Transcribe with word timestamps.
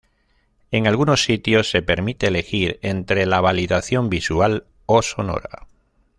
En 0.71 0.87
algunos 0.87 1.23
sitios 1.23 1.69
se 1.69 1.83
permite 1.83 2.25
elegir 2.25 2.79
entre 2.81 3.27
la 3.27 3.39
validación 3.39 4.09
visual 4.09 4.65
o 4.87 5.03
sonora. 5.03 5.67